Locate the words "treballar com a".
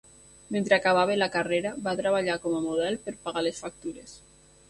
2.01-2.63